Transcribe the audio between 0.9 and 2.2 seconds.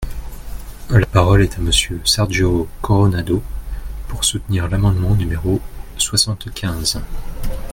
parole est à Monsieur